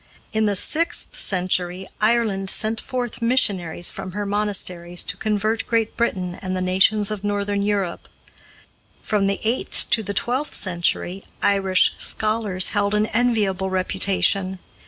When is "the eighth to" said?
9.27-10.01